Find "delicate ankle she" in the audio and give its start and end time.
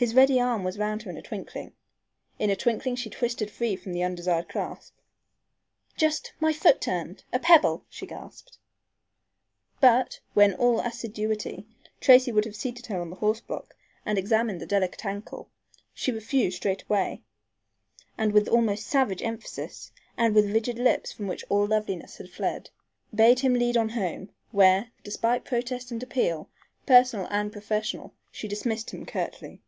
14.66-16.10